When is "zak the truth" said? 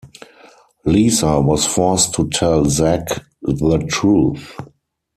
2.65-4.55